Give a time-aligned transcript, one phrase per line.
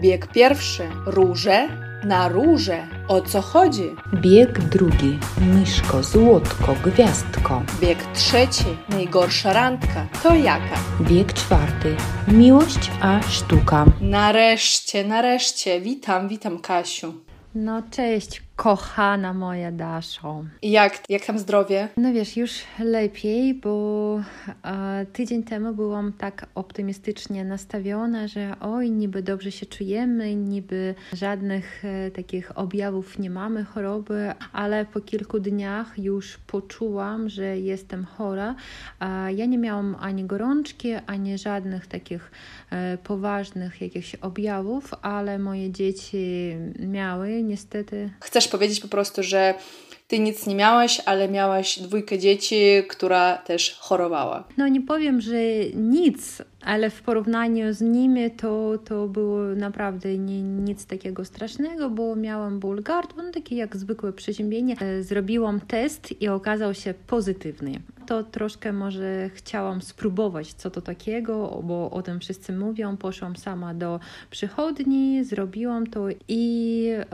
[0.00, 0.82] Bieg pierwszy.
[1.06, 1.68] Róże
[2.04, 2.86] na róże.
[3.08, 3.96] O co chodzi?
[4.14, 5.18] Bieg drugi.
[5.40, 7.62] Myszko, złotko, gwiazdko.
[7.80, 8.64] Bieg trzeci.
[8.88, 10.06] Najgorsza randka.
[10.22, 10.76] To jaka?
[11.00, 11.96] Bieg czwarty.
[12.28, 13.86] Miłość a sztuka.
[14.00, 15.80] Nareszcie, nareszcie.
[15.80, 17.14] Witam, witam Kasiu.
[17.54, 20.44] No cześć, kochana moja Daszo.
[20.62, 21.88] Jak, jak tam zdrowie?
[21.96, 24.20] No wiesz, już lepiej, bo
[24.64, 31.84] e, tydzień temu byłam tak optymistycznie nastawiona, że oj, niby dobrze się czujemy, niby żadnych
[31.84, 38.54] e, takich objawów nie mamy choroby, ale po kilku dniach już poczułam, że jestem chora.
[39.00, 42.30] E, ja nie miałam ani gorączki, ani żadnych takich
[42.70, 48.10] e, poważnych jakichś objawów, ale moje dzieci miały niestety.
[48.20, 49.54] Chcesz powiedzieć po prostu, że
[50.08, 52.56] ty nic nie miałaś, ale miałaś dwójkę dzieci,
[52.88, 54.44] która też chorowała.
[54.56, 55.36] No nie powiem, że
[55.74, 62.16] nic, ale w porównaniu z nimi to, to było naprawdę nie, nic takiego strasznego, bo
[62.16, 64.76] miałam ból gardła, no takie jak zwykłe przeziębienie.
[64.80, 67.80] E, Zrobiłam test i okazał się pozytywny.
[68.06, 72.96] To troszkę może chciałam spróbować, co to takiego, bo o tym wszyscy mówią.
[72.96, 77.06] Poszłam sama do przychodni, zrobiłam to i e,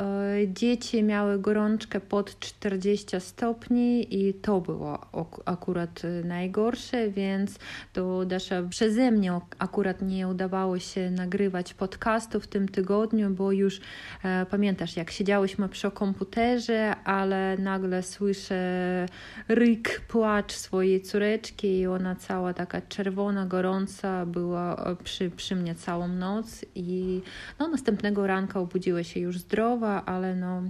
[0.49, 4.99] dzieci miały gorączkę pod 40 stopni i to było
[5.45, 7.59] akurat najgorsze, więc
[7.93, 13.81] to Dasza przeze mnie akurat nie udawało się nagrywać podcastu w tym tygodniu, bo już
[14.25, 19.07] e, pamiętasz, jak siedziałyśmy przy komputerze, ale nagle słyszę
[19.49, 25.75] ryk, płacz swojej córeczki i ona cała taka czerwona, gorąca była e, przy, przy mnie
[25.75, 27.23] całą noc i
[27.59, 30.63] no, następnego ranka obudziła się już zdrowa, ale no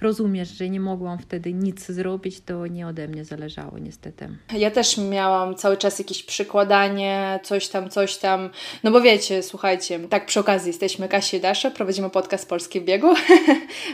[0.00, 4.28] rozumiesz, że nie mogłam wtedy nic zrobić, to nie ode mnie zależało niestety.
[4.52, 8.50] Ja też miałam cały czas jakieś przykładanie, coś tam, coś tam.
[8.84, 12.84] No bo wiecie, słuchajcie, tak przy okazji jesteśmy Kasia i Dasza, prowadzimy podcast Polski w
[12.84, 13.14] biegu.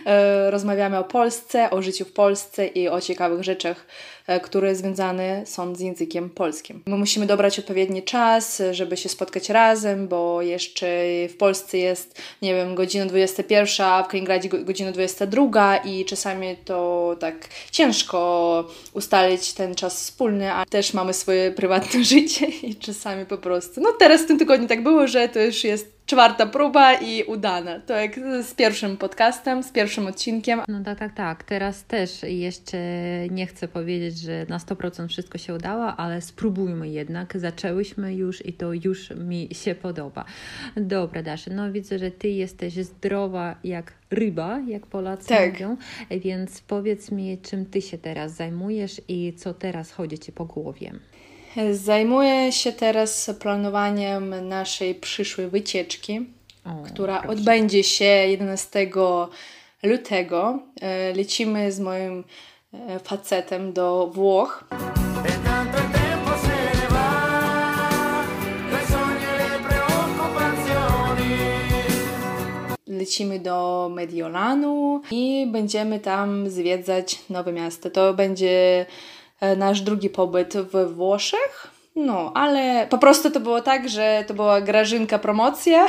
[0.06, 3.86] E, Rozmawiamy o Polsce, o życiu w Polsce i o ciekawych rzeczach,
[4.26, 6.82] e, które związane są z językiem polskim.
[6.86, 10.86] My musimy dobrać odpowiedni czas, żeby się spotkać razem, bo jeszcze
[11.28, 16.56] w Polsce jest, nie wiem, godzina 21, a w Kaliningradzie go- godzina 22 i czasami
[16.64, 23.26] to tak ciężko ustalić ten czas wspólny, a też mamy swoje prywatne życie i czasami
[23.26, 23.80] po prostu.
[23.80, 27.80] No teraz w tym tygodniu tak było, że to już jest czwarta próba i udana.
[27.80, 30.60] To jak z pierwszym podcastem, z pierwszym odcinkiem.
[30.68, 31.44] No tak, tak, tak.
[31.44, 32.78] Teraz też jeszcze
[33.30, 37.38] nie chcę powiedzieć, że na 100% wszystko się udało, ale spróbujmy jednak.
[37.38, 40.24] Zaczęłyśmy już i to już mi się podoba.
[40.76, 45.52] Dobra, Dasza, no widzę, że Ty jesteś zdrowa jak ryba, jak Polacy Tak.
[45.52, 45.76] mówią,
[46.10, 50.92] więc powiedz mi, czym Ty się teraz zajmujesz i co teraz chodzi Ci po głowie.
[51.72, 56.26] Zajmuję się teraz planowaniem naszej przyszłej wycieczki,
[56.64, 57.32] O, która proszę.
[57.32, 58.90] odbędzie się 11
[59.82, 60.58] lutego.
[60.80, 62.24] E, Lecimy z moim
[62.74, 64.64] e, facetem do Włoch.
[72.86, 77.90] Lecimy do Mediolanu i będziemy tam zwiedzać nowe miasto.
[77.90, 78.86] To będzie
[79.56, 81.70] nasz drugi pobyt w Włoszech.
[81.96, 85.86] No, ale po prostu to było tak, że to była grażynka promocja,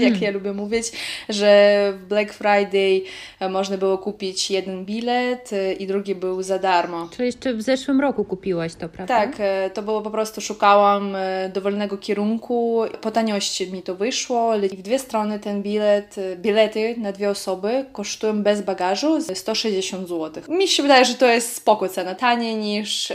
[0.00, 0.86] jak ja lubię mówić,
[1.28, 3.02] że w Black Friday
[3.40, 7.08] e, można było kupić jeden bilet e, i drugi był za darmo.
[7.16, 9.14] Czyli jeszcze w zeszłym roku kupiłaś to, prawda?
[9.16, 11.16] Tak, e, to było po prostu szukałam
[11.52, 12.82] dowolnego kierunku.
[13.00, 14.56] Po taniości mi to wyszło.
[14.56, 20.42] I w dwie strony ten bilet, bilety na dwie osoby kosztują bez bagażu 160 zł.
[20.48, 23.12] Mi się wydaje, że to jest spoko cena, taniej niż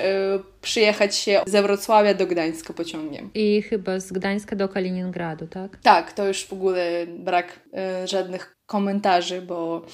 [0.64, 3.30] przyjechać się ze Wrocławia do Gdańska pociągiem.
[3.34, 5.78] I chyba z Gdańska do Kaliningradu, tak?
[5.84, 9.86] Tak, to już w ogóle brak e, żadnych komentarzy, bo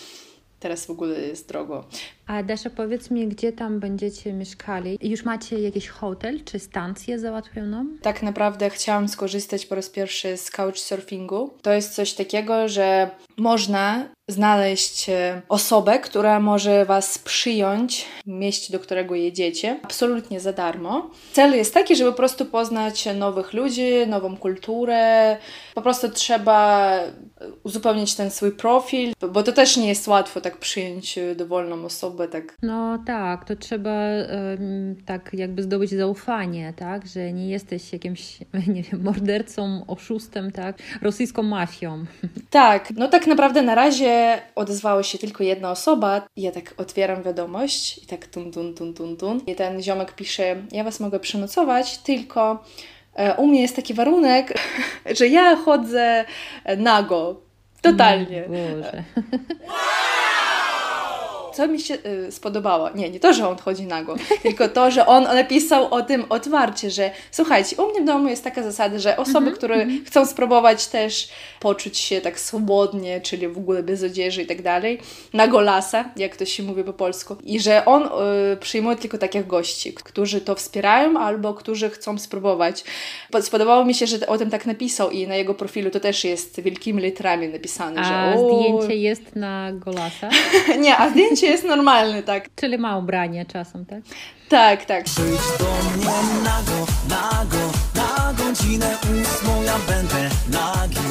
[0.60, 1.88] teraz w ogóle jest drogo.
[2.28, 4.98] A Dasza, powiedz mi, gdzie tam będziecie mieszkali?
[5.02, 7.86] Już macie jakiś hotel czy stację załatwioną?
[8.02, 11.54] Tak naprawdę chciałam skorzystać po raz pierwszy z couchsurfingu.
[11.62, 18.74] To jest coś takiego, że można znaleźć e, osobę, która może Was przyjąć w mieście,
[18.74, 21.10] do którego jedziecie, absolutnie za darmo.
[21.34, 25.38] Cel jest taki, żeby po prostu poznać nowych ludzi, nową kulturę.
[25.76, 26.90] Po prostu trzeba
[27.64, 32.28] uzupełnić ten swój profil, bo to też nie jest łatwo tak przyjąć e, dowolną osobę,
[32.28, 34.00] tak No tak, to trzeba
[35.06, 37.08] tak jakby zdobyć zaufanie, tak?
[37.08, 38.38] Że nie jesteś jakimś,
[38.76, 40.78] nie wiem, mordercą, oszustem, tak?
[41.02, 42.06] Rosyjską mafią.
[42.50, 44.19] Tak, no tak naprawdę na razie
[44.56, 46.22] odezwała się tylko jedna osoba.
[46.38, 49.42] Ja tak otwieram wiadomość i tak tun, tun, tun, tun, tun.
[49.48, 52.64] I ten ziomek pisze, ja was mogę przenocować, tylko
[53.16, 54.54] e, u mnie jest taki warunek,
[55.18, 56.26] że ja chodzę
[56.78, 57.50] nago
[57.82, 58.44] Totalnie.
[58.48, 59.04] Boże.
[61.60, 61.98] Co mi się
[62.28, 62.90] y, spodobało?
[62.96, 66.92] Nie, nie to, że on chodzi nago, tylko to, że on napisał o tym otwarcie,
[66.92, 71.30] że słuchajcie, u mnie w domu jest taka zasada, że osoby, które chcą spróbować też
[71.60, 75.00] poczuć się tak swobodnie, czyli w ogóle bez odzieży i tak dalej,
[75.34, 78.04] na golasa, jak to się mówi po polsku, i że on
[78.54, 82.84] y, przyjmuje tylko takich gości, którzy to wspierają albo którzy chcą spróbować.
[83.32, 86.24] Po- Spodobało mi się, że o tym tak napisał i na jego profilu to też
[86.24, 90.30] jest wielkimi literami napisane, A że o, zdjęcie jest na golasa,
[90.80, 92.50] Nie, a zdjęcie jest normalne, tak.
[92.56, 94.00] czyli ma ubranie czasem, tak?
[94.50, 95.04] Tak, tak.
[95.04, 96.06] Przyjdź do mnie
[96.44, 101.08] nago, nago, na godzinę ósmą ja będę nagi,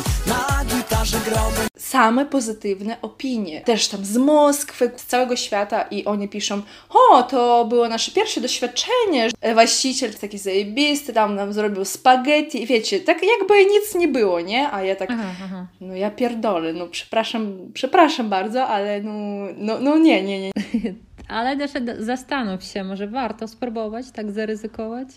[1.16, 3.60] grałbym Same pozytywne opinie.
[3.60, 8.40] Też tam z Moskwy, z całego świata i oni piszą, o, to było nasze pierwsze
[8.40, 14.08] doświadczenie, że właściciel taki zajebisty, tam nam zrobił spaghetti i wiecie, tak jakby nic nie
[14.08, 14.72] było, nie?
[14.72, 15.66] A ja tak, Aha, aha.
[15.80, 19.12] no ja pierdolę, no przepraszam, przepraszam bardzo, ale no,
[19.56, 20.50] no, no nie, nie, nie.
[21.28, 25.08] Ale też zastanów się, może warto spróbować, tak zaryzykować?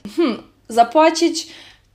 [0.68, 1.48] Zapłacić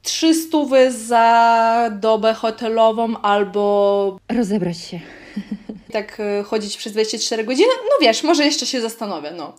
[0.06, 0.58] 300
[0.90, 5.00] za dobę hotelową albo Rozebrać się.
[5.92, 9.52] tak e, chodzić przez 24 godziny, no wiesz, może jeszcze się zastanowię, no.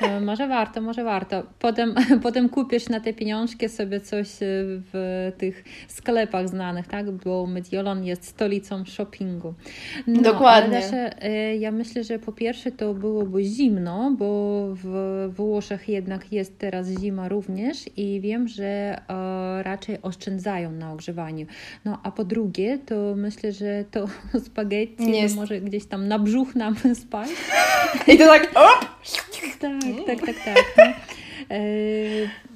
[0.00, 1.42] E, Może warto, może warto.
[1.58, 4.46] Potem, potem kupisz na te pieniążki sobie coś e,
[4.92, 7.10] w tych sklepach znanych, tak?
[7.10, 9.54] Bo Mediolan jest stolicą shoppingu.
[10.06, 10.76] No, Dokładnie.
[10.76, 16.32] Ale Dasza, e, ja myślę, że po pierwsze to byłoby zimno, bo w Włoszech jednak
[16.32, 21.46] jest teraz zima również i wiem, że e, raczej oszczędzają na ogrzewaniu.
[21.84, 24.06] No a po drugie, to myślę, że to
[24.46, 27.28] spaghetti no, może gdzieś tam na brzuch nam spać.
[28.06, 28.68] I to tak, o!
[29.60, 30.74] Tak, tak, tak, tak.
[30.76, 30.84] No.
[31.50, 31.60] E,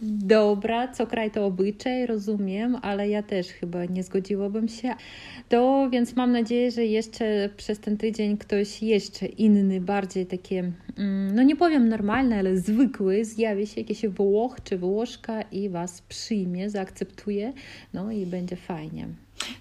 [0.02, 4.94] dobra, co kraj to obyczaj, rozumiem, ale ja też chyba nie zgodziłabym się.
[5.48, 11.34] To więc mam nadzieję, że jeszcze przez ten tydzień ktoś jeszcze inny, bardziej takie, mm,
[11.34, 16.70] no nie powiem normalny, ale zwykły, zjawi się jakiś Włoch czy Włoszka i Was przyjmie,
[16.70, 17.52] zaakceptuje,
[17.94, 19.08] no i będzie fajnie.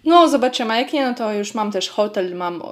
[0.05, 0.73] No, zobaczymy.
[0.73, 2.65] A jak nie, no to już mam też hotel, mam e,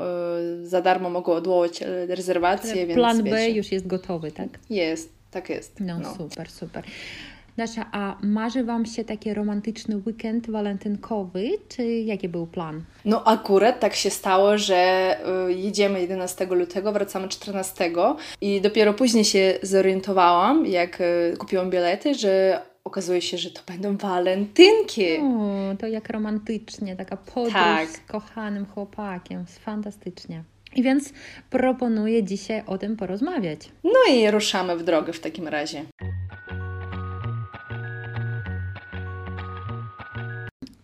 [0.67, 3.51] za darmo mogę odwołać e, rezerwację, więc Plan B wiecie.
[3.51, 4.49] już jest gotowy, tak?
[4.69, 5.79] Jest, tak jest.
[5.79, 6.83] No, super, super.
[7.57, 12.83] Dasza, a marzy Wam się taki romantyczny weekend walentynkowy, czy jaki był plan?
[13.05, 17.91] No akurat tak się stało, że e, jedziemy 11 lutego, wracamy 14
[18.41, 21.03] i dopiero później się zorientowałam, jak
[21.37, 25.17] kupiłam bilety, że okazuje się, że to będą walentynki.
[25.17, 27.89] O, to jak romantycznie, taka podróż Tak.
[27.89, 30.43] z kochanym chłopakiem, fantastycznie.
[30.75, 31.13] I więc
[31.49, 33.59] proponuję dzisiaj o tym porozmawiać.
[33.83, 35.85] No i ruszamy w drogę w takim razie.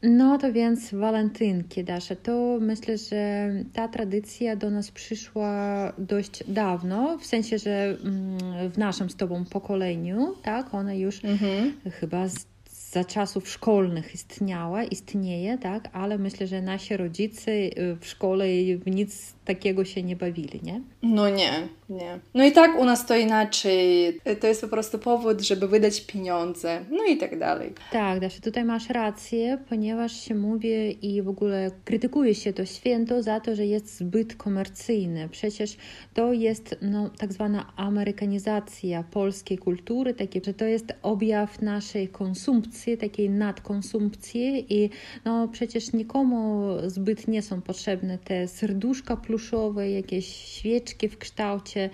[0.08, 7.18] No to więc walentynki, Dasza, to myślę, że ta tradycja do nas przyszła dość dawno,
[7.18, 8.38] w sensie, że mm,
[8.72, 11.22] w naszym z Tobą pokoleniu, tak, ona już
[11.92, 12.46] chyba z,
[12.92, 18.46] za czasów szkolnych istniała, istnieje, tak, ale myślę, że nasi rodzice y, w szkole
[18.78, 20.82] w nic takiego się nie bawili, nie?
[21.02, 21.52] No nie,
[21.90, 22.20] nie.
[22.34, 24.20] No i tak u nas to inaczej.
[24.40, 27.74] To jest po prostu powód, żeby wydać pieniądze, no i tak dalej.
[27.92, 33.24] Tak, Dasza, tutaj masz rację, ponieważ się mówi i w ogóle krytykuje się to święto
[33.24, 35.30] za to, że jest zbyt komercyjne.
[35.30, 35.78] Przecież
[36.14, 42.98] to jest no, tak zwana amerykanizacja polskiej kultury, takie, że to jest objaw naszej konsumpcji,
[42.98, 44.90] takiej nadkonsumpcji i
[45.26, 51.90] no, przecież nikomu zbyt nie są potrzebne te serduszka pluszowe, jakieś świeczki w kształcie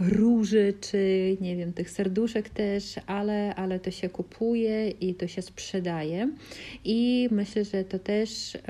[0.00, 5.42] róży, czy nie wiem, tych serduszek też, ale, ale to się kupuje i to się
[5.42, 6.30] sprzedaje.
[6.84, 8.60] I myślę, że to też e,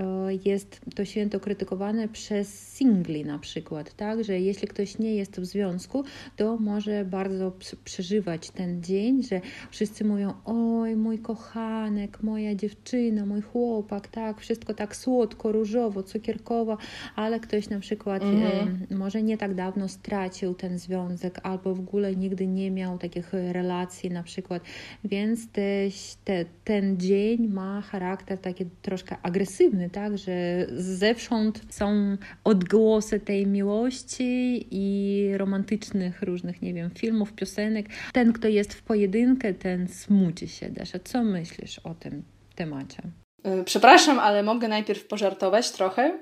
[0.44, 5.44] jest to święto krytykowane przez singli na przykład, tak, że jeśli ktoś nie jest w
[5.44, 6.04] związku,
[6.36, 7.52] to może bardzo
[7.84, 14.74] przeżywać ten dzień, że wszyscy mówią, oj, mój kochanek, moja dziewczyna, mój chłopak, tak, wszystko
[14.74, 16.78] tak słodko, różowo, cukierkowo,
[17.16, 22.16] ale ktoś na przykład e, może nie tak dawno stracił ten związek albo w ogóle
[22.16, 24.62] nigdy nie miał takich relacji na przykład,
[25.04, 33.20] więc też te, ten dzień ma charakter taki troszkę agresywny, tak, że zewsząd są odgłosy
[33.20, 37.86] tej miłości i romantycznych różnych, nie wiem, filmów, piosenek.
[38.12, 40.70] Ten, kto jest w pojedynkę, ten smuci się.
[40.70, 42.22] Dasza, co myślisz o tym
[42.54, 43.02] temacie?
[43.44, 46.18] E, Przepraszam, ale mogę najpierw pożartować trochę,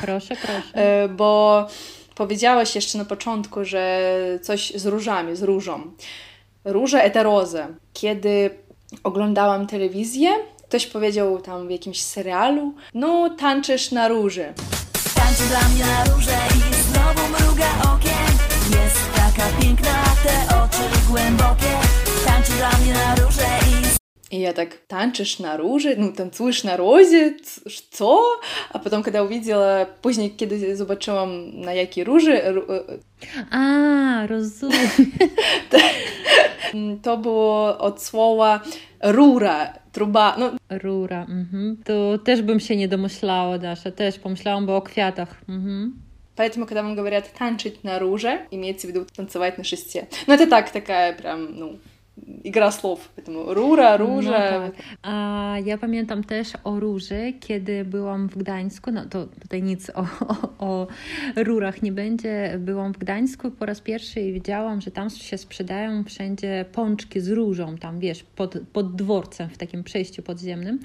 [0.00, 0.62] Proszę, proszę.
[0.84, 1.66] E, bo
[2.14, 4.10] powiedziałaś jeszcze na początku, że
[4.42, 5.92] coś z różami, z różą.
[6.64, 7.66] Róże eterozę.
[7.92, 8.50] Kiedy
[9.04, 10.30] oglądałam telewizję,
[10.68, 14.52] ktoś powiedział tam w jakimś serialu, no tańczysz na róży.
[15.14, 18.32] Tańczy dla mnie na róże i znowu mruga okiem
[18.70, 21.72] Jest taka piękna, te oczy głębokie
[22.26, 23.61] Tańczy dla mnie na róże i
[24.31, 28.41] И я так, танчишь на руже, ну, танцуешь на розе, ц- что?
[28.71, 32.83] А потом, когда увидела, później, kiedy zobaczyłam na jakiej róży, ru- e,
[33.51, 34.89] A, rozumiem.
[36.73, 38.59] m, to było od słowa
[39.03, 41.77] rura, truba, no Rura, mhm.
[41.85, 45.41] To też bym się nie domyślała, Dasza, też pomyślałam by o kwiatach.
[45.49, 45.91] Mhm.
[46.35, 50.07] Поэтому, когда вам говорят танчить на руже, имеется в виду танцевать на шесте.
[50.27, 51.77] Ну, это так, такая прям, ну,
[52.43, 53.09] игра слов.
[53.15, 54.31] Поэтому рура, No ружа.
[54.31, 54.75] tak.
[55.03, 60.05] A ja pamiętam też o róży, kiedy byłam w Gdańsku, no to tutaj nic o,
[60.27, 60.87] o, o
[61.35, 62.55] rurach nie będzie.
[62.59, 67.29] Byłam w Gdańsku po raz pierwszy i widziałam, że tam się sprzedają wszędzie pączki z
[67.29, 70.79] różą, tam wiesz, pod, pod dworcem, w takim przejściu podziemnym.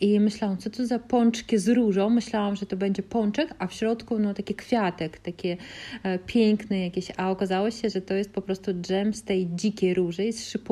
[0.00, 2.10] I myślałam, co to za pączki z różą?
[2.10, 5.56] Myślałam, że to będzie pączek, a w środku no taki kwiatek, takie
[6.02, 9.94] e, piękny jakieś, a okazało się, że to jest po prostu dżem z tej dzikiej
[9.94, 10.63] róży, z szybownika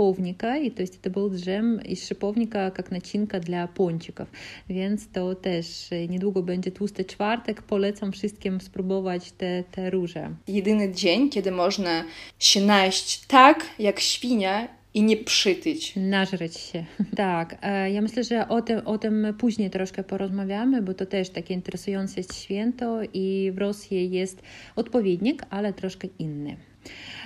[0.63, 4.27] i to jest to był dżem из szybownika jak nacinka dla pącików,
[4.69, 10.35] więc to też e, niedługo będzie tłusty czwartek, polecam wszystkim spróbować te, te róże.
[10.47, 12.03] Jedyny dzień, kiedy można
[12.39, 15.93] się najeść tak, jak świnia i nie przytyć.
[15.95, 16.85] Nażreć się.
[17.15, 21.29] Tak, e, ja myślę, że o tym, o tym później troszkę porozmawiamy, bo to też
[21.29, 24.41] takie interesujące jest święto i w Rosji jest
[24.75, 26.57] odpowiednik, ale troszkę inny.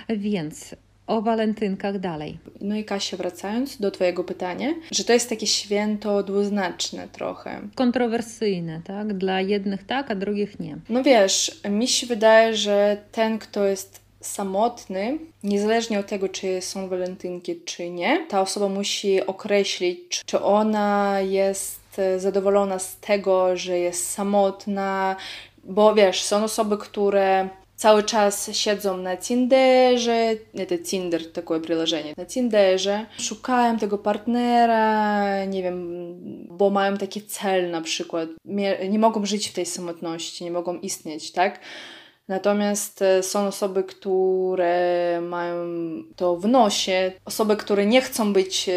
[0.08, 0.74] Więc
[1.08, 2.38] o walentynkach dalej.
[2.60, 7.60] No i Kasia, wracając do Twojego pytania, że to jest takie święto dwuznaczne trochę.
[7.74, 9.14] Kontrowersyjne, tak?
[9.18, 10.76] Dla jednych tak, a drugich nie.
[10.88, 16.88] No wiesz, mi się wydaje, że ten, kto jest samotny, niezależnie od tego, czy są
[16.88, 23.78] walentynki, czy nie, ta osoba musi określić, czy- ona jest e, zadowolona z tego, że
[23.78, 25.16] jest samotna,
[25.64, 32.25] bo wiesz, są osoby, które cały czas siedzą na Tinderze, это Tinder, такое приложение, na
[32.25, 35.77] Tinderze, szukają tego partnera, nie wiem,
[36.49, 40.79] bo mają taki cel na przykład, Mie- nie mogą żyć w tej samotności, nie mogą
[40.79, 41.59] istnieć, tak?
[42.27, 45.65] Natomiast e, są osoby, które mają
[46.15, 48.71] to w nosie, osoby, które nie chcą być e,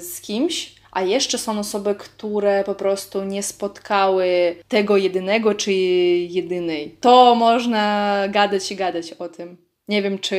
[0.00, 6.97] z kimś, a jeszcze są osoby, które po prostu nie spotkały tego jedynego czy jedynej.
[7.01, 9.65] To można gadać i gadać o tym.
[9.87, 10.37] Nie wiem, czy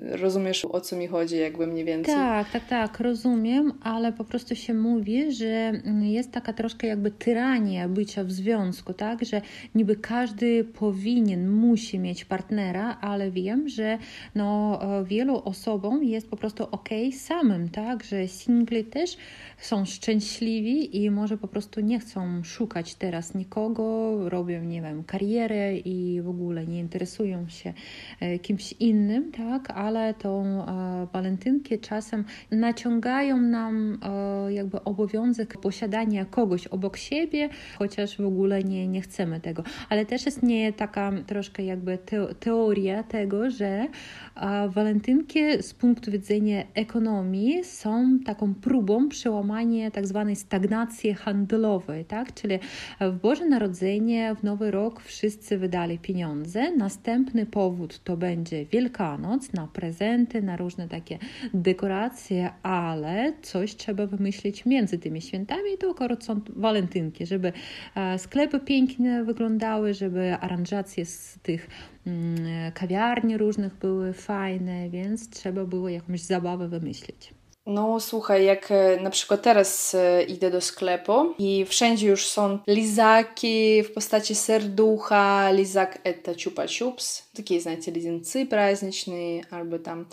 [0.00, 2.14] rozumiesz o co mi chodzi, jakby mniej więcej.
[2.14, 7.88] Tak, tak, tak, rozumiem, ale po prostu się mówi, że jest taka troszkę jakby tyrania
[7.88, 9.42] bycia w związku, tak, że
[9.74, 13.98] niby każdy powinien, musi mieć partnera, ale wiem, że
[14.34, 19.16] no, e, wielu osobom jest po prostu ok samym, tak, że singli też
[19.58, 25.76] są szczęśliwi i może po prostu nie chcą szukać teraz nikogo, robią, nie wiem, karierę
[25.76, 27.72] i w ogóle nie interesują się
[28.20, 36.24] e, kimś innym, tak, ale tą e, walentynkę czasem naciągają nam e, jakby obowiązek posiadania
[36.24, 37.48] kogoś obok siebie,
[37.78, 39.62] chociaż w ogóle nie, nie chcemy tego.
[39.88, 43.88] Ale też istnieje taka troszkę jakby teo- teoria tego, że
[44.36, 52.34] a walentynki z punktu widzenia ekonomii są taką próbą przełamania tak zwanej stagnacji handlowej, tak?
[52.34, 52.58] Czyli
[53.00, 56.72] w Boże Narodzenie, w Nowy Rok wszyscy wydali pieniądze.
[56.72, 61.18] Następny powód to będzie Wielkanoc na prezenty, na różne takie
[61.54, 67.52] dekoracje, ale coś trzeba wymyślić między tymi świętami i to akurat są walentynki, żeby
[67.94, 71.68] e, sklepy pięknie wyglądały, żeby aranżacje z tych
[72.73, 77.33] kawiarni różnych były fajne, więc trzeba było jakąś zabawę wymyślić.
[77.65, 82.59] No słuchaj, jak e, na przykład teraz e, idę do sklepu i wszędzie już są
[82.67, 90.07] lizaki w postaci serducha, lizak это чупа-чупс, такие, знаете, леденцы праздничные, albo tam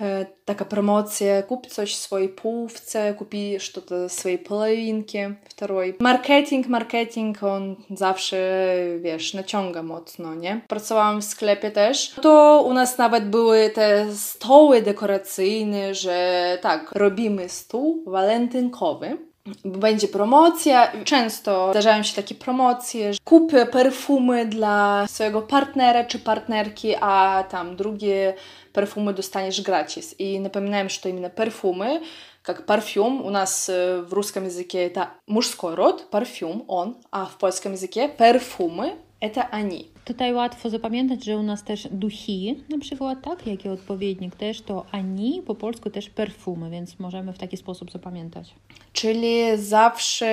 [0.00, 5.94] e, taka promocja, kup coś swojej połówce, kupi что-то swojej половинке, второй.
[6.00, 8.66] Marketing, marketing, on zawsze,
[9.00, 10.60] wiesz, naciąga mocno, nie?
[10.68, 17.48] Pracowałam w sklepie też, to u nas nawet były te stoły dekoracyjne, że tak, robimy
[17.48, 19.16] stół walentynkowy,
[19.64, 20.92] będzie promocja.
[21.04, 27.76] Często zdarzają się takie promocje, że kupię perfumy dla swojego partnera czy partnerki, a tam
[27.76, 28.34] drugie
[28.72, 30.14] perfumy dostaniesz gratis.
[30.18, 32.02] И напоминаем, что именно перфумы,
[32.42, 37.36] как парфюм, у нас э, в русском языке это мужской род, парфюм, он, а в
[37.38, 39.90] польском языке перфумы это они.
[40.05, 44.85] Tutaj łatwo zapamiętać, że u nas też duchy, na przykład, tak, jaki odpowiednik też to
[44.91, 48.55] ani, po polsku też perfumy, więc możemy w taki sposób zapamiętać.
[48.93, 50.27] Czyli zawsze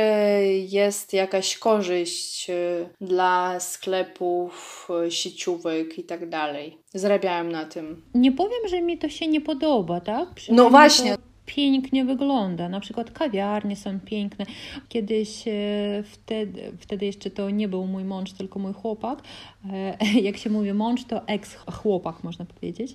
[0.69, 6.79] jest jakaś korzyść y, dla sklepów, y, sieciówek i tak dalej.
[6.95, 8.03] Zarabiałem na tym.
[8.15, 10.29] Nie powiem, że mi to się nie podoba, tak?
[10.29, 11.17] No Przynajmniej właśnie.
[11.17, 12.69] To pięknie wygląda.
[12.69, 14.47] Na przykład kawiarnie są piękne.
[14.89, 15.53] Kiedyś e,
[16.05, 19.23] wtedy, wtedy jeszcze to nie był mój mąż, tylko mój chłopak.
[19.73, 19.97] E,
[20.29, 22.95] Jak się mówi mąż, to ex-chłopak, można powiedzieć.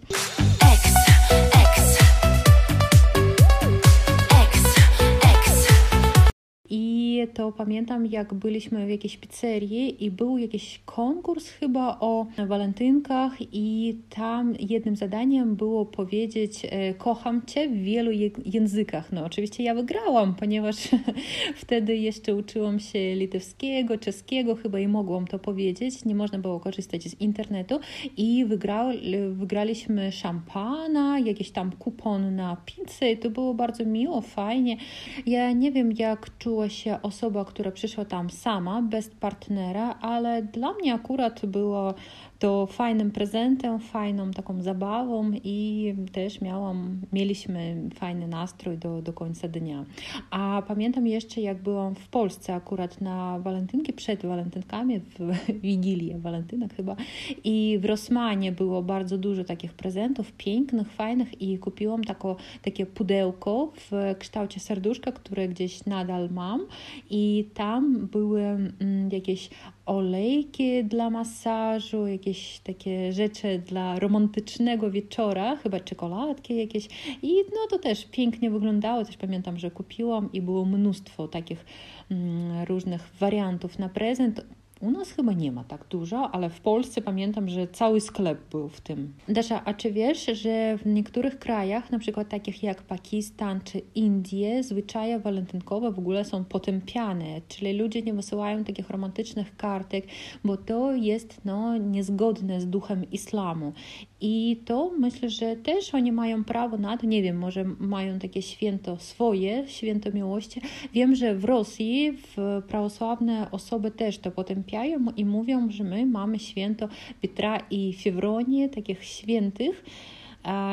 [6.69, 13.33] I to pamiętam, jak byliśmy w jakiejś pizzerii i był jakiś konkurs chyba o walentynkach
[13.51, 18.11] i tam jednym zadaniem było powiedzieć e, kocham Cię w wielu
[18.45, 19.11] językach.
[19.11, 20.75] No oczywiście ja wygrałam, ponieważ
[21.63, 26.05] wtedy jeszcze uczyłam się litewskiego, czeskiego chyba i mogłam to powiedzieć.
[26.05, 27.79] Nie można było korzystać z internetu
[28.17, 28.89] i wygrał,
[29.31, 34.77] wygraliśmy szampana, jakiś tam kupon na pizzę i to było bardzo miło, fajnie.
[35.25, 40.73] Ja nie wiem, jak czuła się osoba, która przyszła tam sama, bez partnera, ale dla
[40.73, 41.93] mnie akurat było
[42.39, 49.47] to fajnym prezentem, fajną taką zabawą i też miałam, mieliśmy fajny nastrój do, do końca
[49.47, 49.85] dnia.
[50.31, 55.19] A pamiętam jeszcze, jak byłam w Polsce akurat na walentynki, przed walentynkami, w
[55.63, 56.95] Wigilię walentynek chyba
[57.43, 63.71] i w Rosmanie było bardzo dużo takich prezentów, pięknych, fajnych i kupiłam tako, takie pudełko
[63.75, 66.65] w kształcie serduszka, które gdzieś nadal mam
[67.09, 69.49] i tam były mm, jakieś
[69.87, 76.87] olejki dla masażu, jakieś takie rzeczy dla romantycznego wieczora, chyba czekoladki jakieś
[77.21, 81.65] i no to też pięknie wyglądało, też pamiętam, że kupiłam i było mnóstwo takich
[82.11, 84.45] mm, różnych wariantów na prezent.
[84.81, 88.69] U nas chyba nie ma tak dużo, ale w Polsce pamiętam, że cały sklep był
[88.69, 89.13] w tym.
[89.29, 94.63] Dasza, a czy wiesz, że w niektórych krajach, na przykład takich jak Pakistan czy Indie,
[94.63, 100.05] zwyczaje walentynkowe w ogóle są potępiane, czyli ludzie nie wysyłają takich romantycznych kartek,
[100.43, 103.73] bo to jest no, niezgodne z duchem islamu.
[104.21, 108.41] I to myślę, że też oni mają prawo na to, nie wiem, może mają takie
[108.41, 110.61] święto swoje, święto miłości.
[110.93, 114.66] Wiem, że w Rosji w prawosławne osoby też to potępiają
[115.15, 116.89] i mówią, że my mamy święto
[117.21, 119.83] Piotra i Fewronii, takich świętych.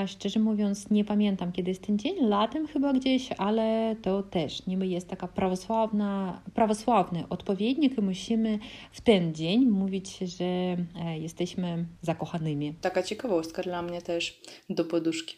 [0.06, 4.86] Szczerze mówiąc, nie pamiętam, kiedy jest ten dzień, latem chyba gdzieś, ale to też niby
[4.86, 8.58] jest taka prawosławna, prawosławny odpowiednik i musimy
[8.92, 12.74] w ten dzień mówić, że e, jesteśmy zakochanymi.
[12.80, 15.36] Taka ciekawostka dla mnie też do poduszki.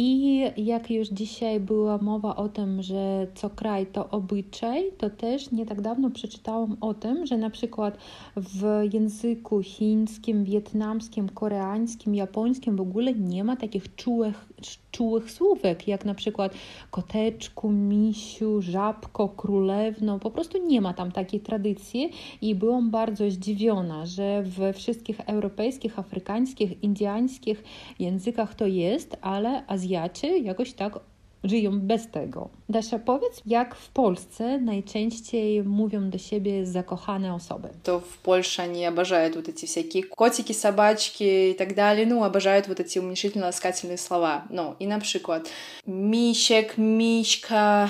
[0.00, 5.50] I jak już dzisiaj była mowa o tym, że co kraj to obyczaj, to też
[5.50, 7.98] nie tak dawno przeczytałam o tym, że na przykład
[8.36, 14.47] w języku chińskim, wietnamskim, koreańskim, japońskim w ogóle nie ma takich czułych,
[14.92, 16.54] czułych słówek, jak na przykład
[16.90, 20.18] koteczku, misiu, żabko, królewno.
[20.18, 25.98] Po prostu nie ma tam takiej tradycji i byłam bardzo zdziwiona, że we wszystkich europejskich,
[25.98, 27.64] afrykańskich, indyjskich
[27.98, 31.00] językach to jest, ale Azjaci jakoś tak
[31.43, 32.49] żyją bez tego.
[32.69, 37.69] Dasia, powiedz, jak w Polsce najczęściej mówią do siebie zakochane osoby?
[37.83, 42.05] То в Польше они обожают вот эти всякие котики, собачки и так далее.
[42.05, 44.45] Ну, обожают вот эти уменьшительно-ласкательные слова.
[44.49, 45.43] Ну, и, например,
[45.85, 47.89] мищек, мишка,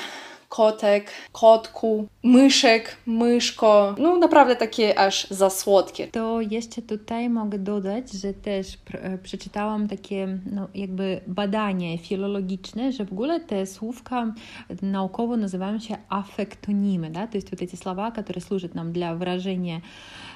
[0.50, 3.96] kotek, kotku, myszek, myszko.
[3.98, 6.08] No naprawdę takie aż za słodkie.
[6.08, 12.92] To jeszcze tutaj mogę dodać, że też pr- e, przeczytałam takie no, jakby badanie filologiczne,
[12.92, 14.34] że w ogóle te słówka
[14.82, 17.28] naukowo nazywają się afektonimy, да?
[17.28, 19.82] то есть вот эти слова, которые служат нам для выражения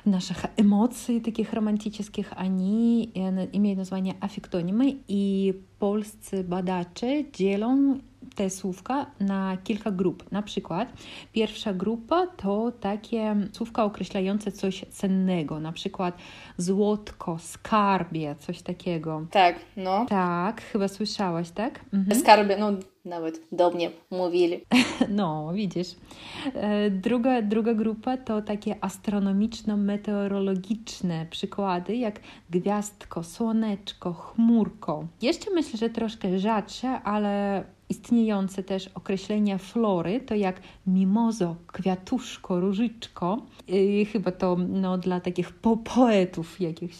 [0.05, 7.99] наших эмоций таких романтических, они э, имеют название аффектонимы, и polscy badacze dzielą
[8.34, 10.32] te słówka na kilka grup.
[10.32, 10.92] Na przykład
[11.32, 16.16] pierwsza grupa to takie słówka określające coś cennego, na przykład
[16.56, 19.26] złotko, skarbie, coś takiego.
[19.30, 20.06] Tak, no.
[20.08, 21.80] Tak, chyba słyszałaś, tak?
[21.92, 22.20] Mhm.
[22.20, 22.70] Skarby, no
[23.04, 24.60] nawet do mnie mówili.
[25.08, 25.88] No, widzisz.
[26.54, 35.04] E, Druga, druga grupa to takie astronomiczno-meteorologiczne przykłady, jak gwiazdko, słoneczko, chmurko.
[35.22, 43.42] Jeszcze myślę, że troszkę rzadsze, ale istniejące też określenia flory, to jak mimozo, kwiatuszko, różyczko.
[43.68, 46.96] I chyba to no, dla takich po poetów jakichś.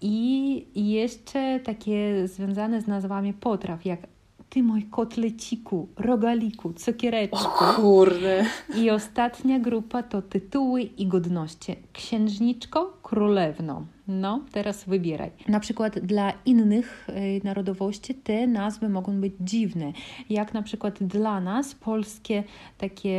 [0.00, 4.00] I jeszcze takie związane z nazwami potraw, jak
[4.50, 7.38] ty mój kotleciku, rogaliku, cukiereczku.
[7.76, 8.44] Kurde.
[8.76, 11.76] I ostatnia grupa to tytuły i godności.
[11.92, 13.86] Księżniczko, królewno.
[14.08, 15.30] No, teraz wybieraj.
[15.48, 19.92] Na przykład dla innych e, narodowości te nazwy mogą być dziwne.
[20.30, 22.44] Jak na przykład dla nas polskie
[22.78, 23.18] takie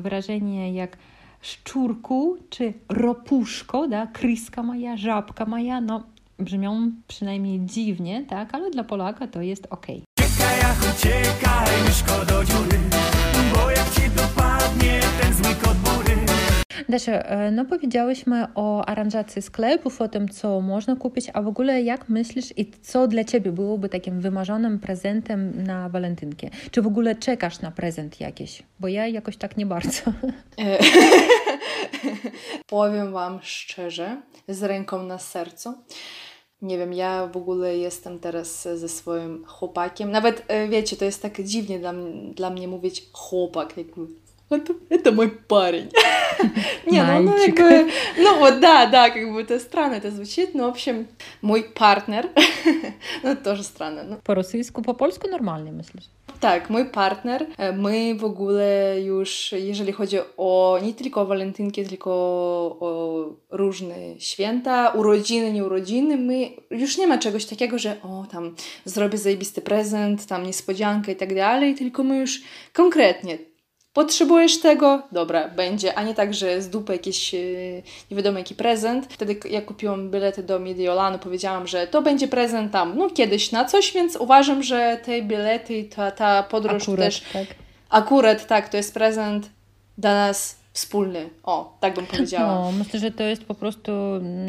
[0.00, 0.96] wyrażenie jak
[1.40, 6.02] szczurku czy ropuszko, da, kryska moja, żabka moja, no
[6.38, 9.86] brzmią przynajmniej dziwnie, tak, ale dla Polaka to jest ok.
[10.98, 12.78] Uciekaj, myszko do dziury
[13.54, 16.16] Bo jak ci dopadnie ten zły kot bury
[16.88, 21.82] Dasza, e, no powiedziałyśmy o aranżacji sklepów, o tym, co można kupić, a w ogóle
[21.82, 26.48] jak myślisz i co dla Ciebie byłoby takim wymarzonym prezentem na walentynkę?
[26.70, 28.62] Czy w ogóle czekasz na prezent jakiś?
[28.80, 30.00] Bo ja jakoś tak nie bardzo.
[30.58, 30.78] E,
[32.66, 35.74] Powiem Wam szczerze, z ręką na sercu.
[36.64, 40.10] Nie wiem, ja w ogóle jestem teraz ze swoim chłopakiem.
[40.10, 41.92] Nawet e, wiecie, to jest tak dziwnie dla,
[42.34, 43.76] dla mnie mówić chłopak.
[43.76, 44.06] Jakby,
[44.50, 45.90] это, это мой парень.
[46.86, 50.54] Не, ну, ну, как бы, ну вот да, да, как бы это странно это звучит,
[50.54, 51.06] но в общем,
[51.42, 52.28] мой партнер,
[53.22, 56.08] ну тоже странно, ну, rosyjsku, po polsku normalnie myślisz?
[56.40, 61.84] Tak, mój partner, e, my w ogóle już, jeżeli chodzi o nie tylko o walentynki,
[61.84, 62.10] tylko
[62.80, 68.54] o różne święta, urodziny, nie urodziny, my już nie ma czegoś takiego, że o, tam
[68.84, 72.42] zrobię zajebisty prezent, tam niespodziankę i tak dalej, tylko my już
[72.72, 73.38] konkretnie
[73.94, 75.02] Potrzebujesz tego?
[75.12, 75.94] Dobra, będzie.
[75.94, 77.38] A nie tak, że z dupy jakiś e,
[78.10, 79.06] nie wiadomo jaki prezent.
[79.10, 83.64] Wtedy jak kupiłam bilety do Mediolanu, powiedziałam, że to będzie prezent tam, no kiedyś na
[83.64, 87.46] coś, więc uważam, że te bilety, ta, ta podróż Akurat, też tak.
[87.90, 89.50] akurat tak, to jest prezent
[89.98, 91.30] dla nas wspólny.
[91.42, 92.54] O, tak bym powiedziała.
[92.54, 93.92] No, myślę, że to jest po prostu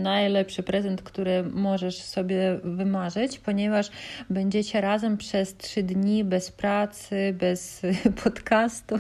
[0.02, 3.90] najlepszy prezent, który możesz sobie wymarzyć, ponieważ
[4.30, 7.82] będziecie razem przez trzy dni bez pracy, bez
[8.24, 9.00] podcastu,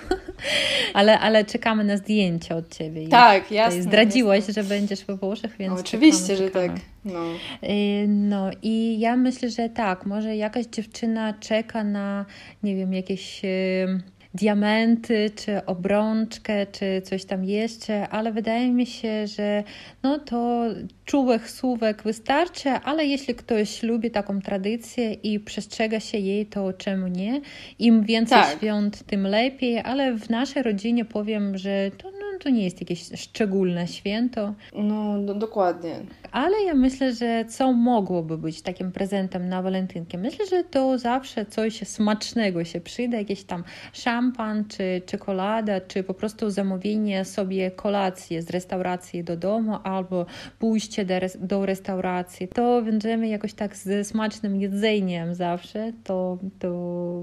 [0.93, 3.07] ale, ale czekamy na zdjęcia od Ciebie.
[3.07, 3.81] Tak, jasne.
[3.81, 4.53] Zdradziłaś, jasne.
[4.53, 6.61] że będziesz we Włoszech, więc Oczywiście, czekamy, że tak.
[6.61, 6.95] czekamy.
[7.05, 7.23] No.
[7.63, 12.25] Y, No i ja myślę, że tak, może jakaś dziewczyna czeka na,
[12.63, 14.01] nie wiem, jakieś y,
[14.35, 19.63] diamenty, czy obrączkę, czy coś tam jeszcze, ale wydaje mi się, że
[20.03, 20.65] no to
[21.05, 27.07] czułek, słówek wystarczy, ale jeśli ktoś lubi taką tradycję i przestrzega się jej, to czemu
[27.07, 27.41] nie?
[27.79, 28.57] Im więcej Tak.
[28.57, 33.87] świąt, tym lepiej, ale w naszej rodzinie powiem, że to, to nie jest jakieś szczególne
[33.87, 34.53] święto.
[34.73, 35.95] No, do, dokładnie.
[36.31, 40.17] Ale ja myślę, że co mogłoby być takim prezentem na walentynkę?
[40.17, 46.13] Myślę, że to zawsze coś smacznego się przyda, jakiś tam szampan, czy czekolada, czy po
[46.13, 50.25] prostu zamówienie sobie kolacji z restauracji do domu, albo
[50.59, 52.47] pójście do, do restauracji.
[52.47, 56.69] To będziemy jakoś tak ze smacznym jedzeniem zawsze, to, to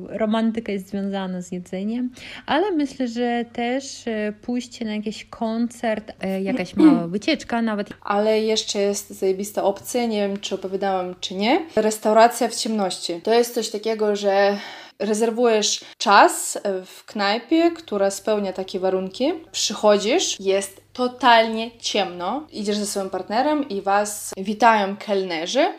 [0.08, 2.10] romantyka jest związana z jedzeniem,
[2.46, 8.40] ale myślę, że też e, pójście na jakiś koncert, e, jakaś mała wycieczka, nawet Ale
[8.40, 11.66] jeszcze jest zajebista opcja, nie wiem czy opowiadałam czy nie.
[11.76, 13.20] Restauracja w ciemności.
[13.22, 14.58] To jest coś takiego, że
[14.98, 19.32] rezerwujesz czas w knajpie, która spełnia takie warunki.
[19.52, 22.46] Przychodzisz, jest totalnie ciemno.
[22.52, 25.74] Idziesz ze swoim partnerem i was witają kelnerzy.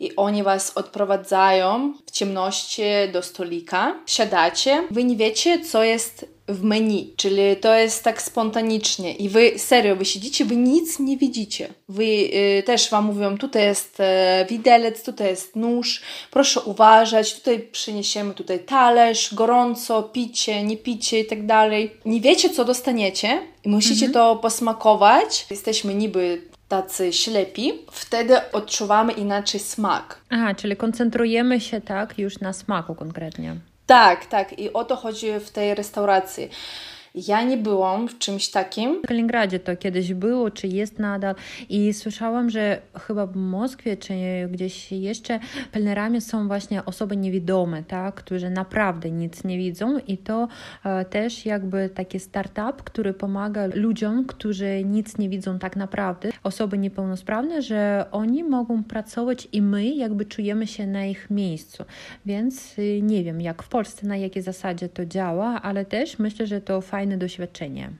[0.00, 2.82] I oni was odprowadzają w ciemności
[3.12, 3.94] do stolika.
[4.06, 4.82] Siadacie.
[4.90, 9.96] Wy nie wiecie, co jest w menu, czyli to jest tak spontanicznie i wy serio,
[9.96, 11.68] wy siedzicie, wy nic nie widzicie.
[11.88, 17.60] Wy y, też wam mówią, tutaj jest e, widelec, tutaj jest nóż, proszę uważać, tutaj
[17.60, 21.96] przyniesiemy tutaj talerz, gorąco, picie, nie picie i tak dalej.
[22.04, 25.46] Nie wiecie, co dostaniecie i musicie to posmakować.
[25.50, 30.20] Jesteśmy niby tacy ślepi, wtedy odczuwamy inaczej smak.
[30.30, 33.56] Aha, czyli koncentrujemy się tak już na smaku konkretnie.
[33.86, 34.58] Tak, tak.
[34.58, 36.50] I o to chodzi w tej restauracji.
[37.14, 39.02] Ja nie byłam w czymś takim.
[39.02, 41.34] W Kaliningradzie to kiedyś było, czy jest nadal.
[41.68, 44.14] I słyszałam, że chyba w Moskwie, czy
[44.50, 45.40] gdzieś jeszcze
[45.72, 49.98] kelnerami są właśnie osoby niewidome, tak, którzy naprawdę nic nie widzą.
[49.98, 50.48] I to
[50.84, 56.78] e, też jakby taki startup, który pomaga ludziom, którzy nic nie widzą tak naprawdę, osoby
[56.78, 61.84] niepełnosprawne, że oni mogą pracować i my jakby czujemy się na ich miejscu,
[62.26, 66.46] więc y, nie wiem jak w Polsce, na jakiej zasadzie to działa, ale też myślę,
[66.46, 67.90] że to fajne doświadczenie.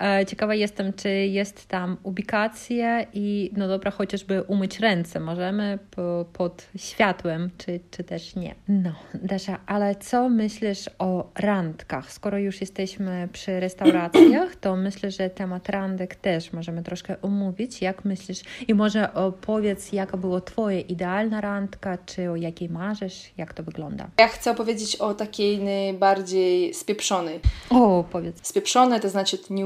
[0.00, 6.24] E, Ciekawa jestem, czy jest tam ubikacja i no dobra, chociażby umyć ręce możemy po,
[6.32, 8.54] pod światłem, czy, czy też nie.
[8.68, 12.12] No, Dasza, ale co myślisz o randkach?
[12.12, 17.82] Skoro już jesteśmy przy restauracjach, to myślę, że temat randek też możemy troszkę omówić.
[17.82, 18.40] Jak myślisz?
[18.68, 24.10] I może opowiedz, jaka była twoja idealna randka, czy o jakiej marzysz, jak to wygląda?
[24.18, 27.40] Ja chcę opowiedzieć o takiej najbardziej spieprzonej.
[27.70, 29.63] O, powiedz, Spieprzone to znaczy nieudacznej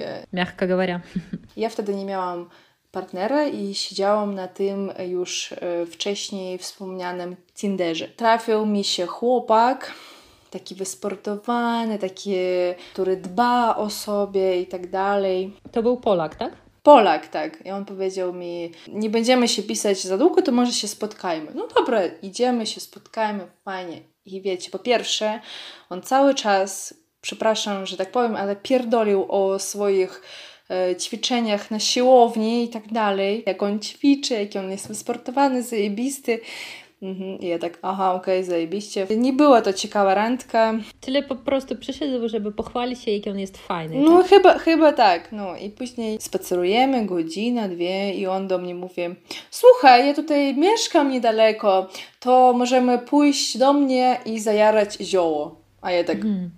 [0.00, 1.00] e, мягко говоря.
[1.56, 2.48] Ja wtedy nie miałam
[2.92, 8.08] partnera i siedziałam na tym już e, wcześniej wspomnianym Tinderze.
[8.08, 9.92] Trafił mi się chłopak,
[10.50, 12.34] taki wysportowany, taki,
[12.92, 15.52] który dba o sobie i tak dalej.
[15.72, 16.52] To był Polak, tak?
[16.82, 17.66] Polak, tak.
[17.66, 21.52] I on powiedział mi, nie będziemy się pisać za długo, to może się spotkajmy.
[21.54, 24.00] No dobra, idziemy się, spotkajmy, fajnie.
[24.24, 25.40] I wiecie, po pierwsze,
[25.90, 26.94] on cały czas,
[27.25, 30.21] przepraszam, że tak powiem, ale pierdolił o swoich
[30.69, 33.43] e, ćwiczeniach na siłowni i tak dalej.
[33.45, 36.39] Jak on ćwiczy, jaki on jest wysportowany, zajebisty.
[37.01, 37.39] Mhm.
[37.39, 39.07] I ja tak, aha, okej, zajebiście.
[39.17, 40.73] Nie była to ciekawa randka.
[41.01, 43.95] Czyli po prostu przyszedł, żeby pochwalić się, jaki on jest fajny.
[43.95, 44.27] No tak?
[44.27, 45.31] chyba, chyba tak.
[45.31, 49.01] No i później spacerujemy godzinę, dwie i on do mnie mówi
[49.51, 55.55] słuchaj, ja tutaj mieszkam niedaleko, to możemy pójść do mnie i zajarać zioło.
[55.81, 56.49] A ja tak, Mhm.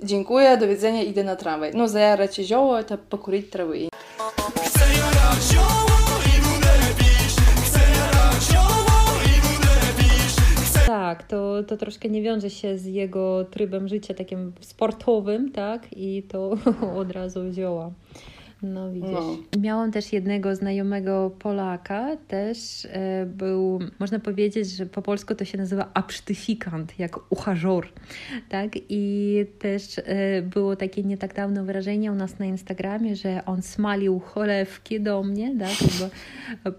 [0.00, 1.70] Dziękuję, do widzenia, idę na tramwaj.
[1.74, 3.88] No, zajarać zioło, to pokurić trawy.
[10.86, 15.86] Tak, to, to troszkę nie wiąże się z jego trybem życia takim sportowym, tak?
[15.92, 16.56] I to
[17.00, 17.90] od razu zioła.
[18.63, 19.11] No widzisz.
[19.11, 19.37] No.
[19.59, 25.57] Miałam też jednego znajomego Polaka, też e, był, można powiedzieć, że po polsku to się
[25.57, 27.87] nazywa absztyfikant, jak uchazor,
[28.49, 28.71] tak?
[28.89, 33.61] I też e, było takie nie tak dawno wyrażenie u nas na Instagramie, że on
[33.61, 35.89] smalił cholewki do mnie, tak?
[35.99, 36.71] Bo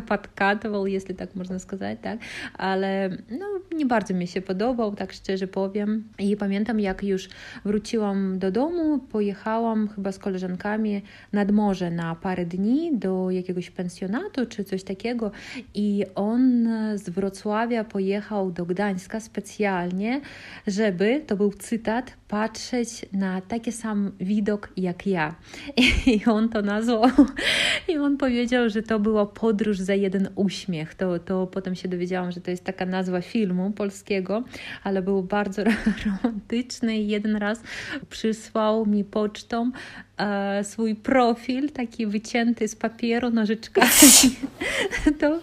[0.07, 2.19] подкатывал, jeśli tak można сказать, tak?
[2.53, 3.45] Ale no,
[3.77, 6.03] nie bardzo mi się podobał, tak szczerze powiem.
[6.19, 7.29] I pamiętam, jak już
[7.65, 11.01] wróciłam do domu, pojechałam chyba z koleżankami
[11.32, 15.30] nad morze na parę dni do jakiegoś pensjonatu czy coś takiego.
[15.74, 20.20] I on z Wrocławia pojechał do Gdańska specjalnie,
[20.66, 25.34] żeby, to był cytat, patrzeć na taki sam widok jak ja.
[26.06, 27.02] I on to nazwał
[27.88, 30.94] i on powiedział, że to była podróż za jeden uśmiech.
[30.94, 34.44] To, to potem się dowiedziałam, że to jest taka nazwa filmu polskiego,
[34.84, 35.62] ale był bardzo
[36.06, 37.62] romantyczny i jeden raz
[38.10, 39.70] przysłał mi pocztą
[40.18, 43.88] e, swój profil, taki wycięty z papieru nożyczkami.
[45.20, 45.40] to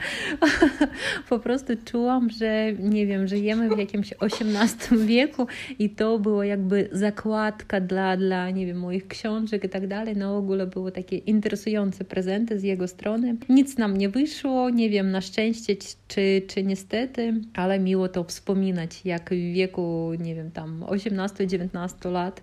[1.29, 5.47] po prostu czułam, że nie wiem, żyjemy w jakimś XVIII wieku
[5.79, 10.15] i to było jakby zakładka dla, dla nie wiem, moich książek i tak dalej.
[10.17, 13.35] No w ogóle były takie interesujące prezenty z jego strony.
[13.49, 15.75] Nic nam nie wyszło, nie wiem, na szczęście
[16.07, 22.41] czy, czy niestety, ale miło to wspominać, jak w wieku, nie wiem, tam 18-19 lat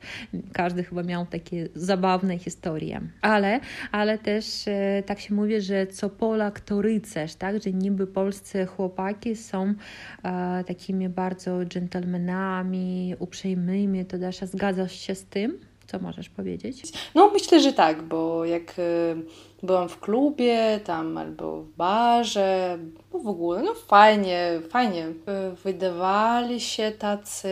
[0.52, 3.00] każdy chyba miał takie zabawne historie.
[3.20, 3.60] Ale,
[3.92, 7.62] ale też e, tak się mówi, że co Polak to rycerz, tak?
[7.62, 9.74] Że niby polscy chłopaki są
[10.24, 14.04] e, takimi bardzo dżentelmenami, uprzejmymi.
[14.04, 15.58] To Dasza, zgadzasz się z tym?
[15.86, 16.82] Co możesz powiedzieć?
[17.14, 19.16] No myślę, że tak, bo jak e,
[19.62, 22.78] byłam w klubie tam albo w barze,
[23.12, 25.06] no w ogóle, no fajnie, fajnie.
[25.06, 27.48] E, Wydawali się tacy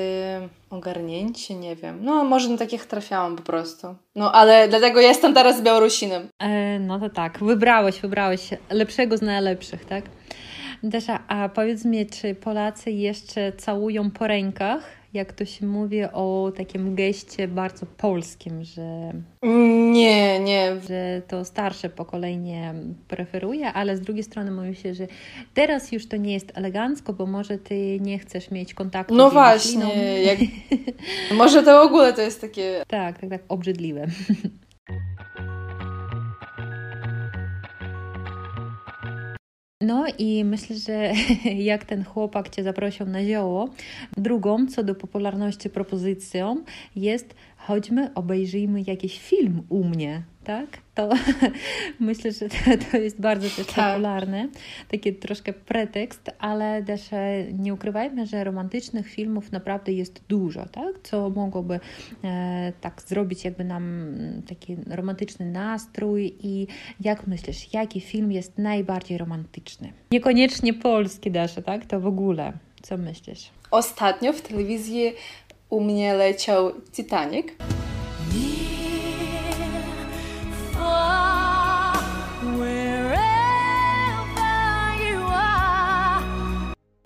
[0.70, 1.98] ogarnięci, nie wiem.
[2.02, 3.94] No może na takich trafiałam po prostu.
[4.14, 6.28] No ale dlatego jestem teraz Białorusinem.
[6.38, 10.04] E, no to tak, wybrałeś, wybrałeś lepszego z najlepszych, tak?
[10.82, 14.99] Dasza, a powiedz mi, czy Polacy jeszcze całują po rękach?
[15.12, 19.12] Jak to się mówi o takim geście bardzo polskim, że,
[19.92, 20.80] Nie, nie.
[20.88, 22.74] że to starsze pokolenie
[23.08, 25.06] preferuje, ale z drugiej strony mówi się, że
[25.54, 29.32] teraz już to nie jest elegancko, bo może ty nie chcesz mieć kontaktu No z
[29.32, 30.38] właśnie, jak...
[31.38, 34.06] może to w ogóle to jest takie Tak, tak, tak, obrzydliwe.
[39.82, 41.12] No i myślę, że
[41.70, 43.68] jak ten chłopak Cię zaprosił na zioło,
[44.16, 46.64] drugą co do popularności propozycją
[46.96, 47.34] jest
[47.70, 50.66] chodźmy, obejrzyjmy jakiś film u mnie, tak?
[50.94, 51.08] To
[52.00, 52.48] myślę, że
[52.90, 53.92] to, jest bardzo też Tak.
[53.92, 54.48] popularne,
[54.88, 60.94] taki troszkę pretekst, ale też e, nie ukrywajmy, że romantycznych filmów naprawdę jest dużo, tak?
[61.02, 61.80] Co mogłoby
[62.24, 66.66] e, tak zrobić jakby nam mm, taki romantyczny nastrój i
[67.00, 69.92] jak myślisz, jaki film jest najbardziej romantyczny?
[70.10, 71.86] Niekoniecznie polski, Dasza, tak?
[71.86, 72.52] To w ogóle.
[72.82, 73.50] Co myślisz?
[73.70, 75.12] Ostatnio w telewizji
[75.70, 77.46] u mnie leciał Titanic.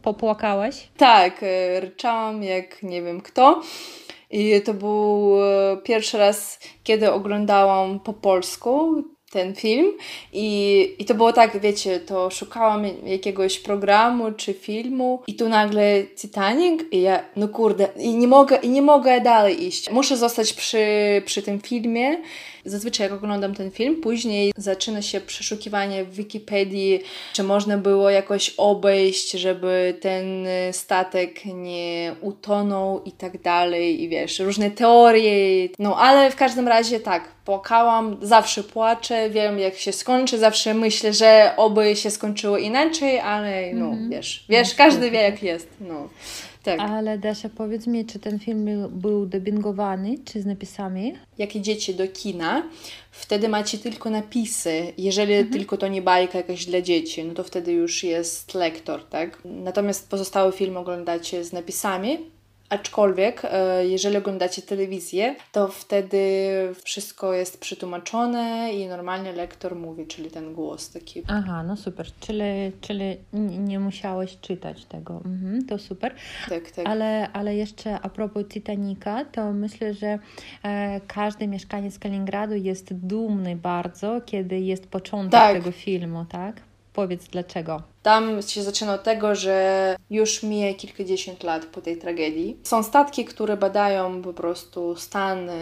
[0.03, 0.88] Popłakałaś?
[0.96, 3.62] Tak, e, ryczałam jak nie wiem kto.
[4.31, 9.92] I to był e, pierwszy raz, kiedy oglądałam po polsku ten film
[10.32, 10.48] i,
[10.98, 16.82] i to było tak, wiecie, to szukałam jakiegoś programu czy filmu i tu nagle Titanic
[16.90, 19.90] i ja, no kurde, i nie mogę, i nie mogę dalej iść.
[19.90, 20.86] Muszę zostać przy,
[21.24, 22.22] przy tym filmie.
[22.64, 27.00] Zazwyczaj jak oglądam ten film, później zaczyna się przeszukiwanie w Wikipedii,
[27.33, 34.38] czy można było jakoś obejść, żeby ten statek nie utonął i tak dalej, i wiesz,
[34.38, 35.68] różne teorie.
[35.79, 41.12] No ale w każdym razie tak, płakałam, zawsze płaczę, wiem jak się skończy, zawsze myślę,
[41.12, 46.09] że oby się skończyło inaczej, ale no wiesz, wiesz, każdy wie jak jest, no.
[46.64, 46.81] Tak.
[46.81, 51.14] Ale Dasza, powiedz mi, czy ten film był, dubbingowany, czy z napisami?
[51.38, 52.68] Jak idziecie do kina,
[53.11, 54.92] wtedy macie tylko napisy.
[54.98, 59.38] Jeżeli tylko to nie bajka jakaś dla dzieci, no to wtedy już jest lektor, tak?
[59.44, 62.18] Natomiast pozostałe filmy oglądacie z napisami.
[62.68, 66.18] Aczkolwiek, e, jeżeli oglądacie telewizję, to wtedy
[66.85, 71.22] wszystko jest przetłumaczone i normalnie lektor mówi, czyli ten głos taki.
[71.29, 72.44] Aha, no super, czyli,
[72.81, 73.16] czyli
[73.59, 76.14] nie musiałeś czytać tego, mhm, to super.
[76.48, 76.87] Tak, tak.
[76.87, 80.18] Ale, ale jeszcze a propos Titanica, to myślę, że
[80.62, 85.57] e, każdy mieszkaniec Kaliningradu jest dumny bardzo, kiedy jest początek Tak.
[85.57, 86.61] tego filmu, tak?
[86.93, 87.81] Powiedz dlaczego.
[88.03, 92.57] Tam się zaczyna od tego, że już mija kilkadziesiąt lat po tej tragedii.
[92.63, 95.53] Są statki, które badają po prostu stan e,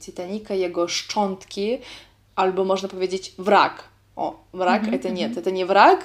[0.00, 1.78] Titanica, jego szczątki,
[2.36, 3.84] albo można powiedzieć wrak.
[4.16, 6.04] O, wrak, это нет, это nie wrak,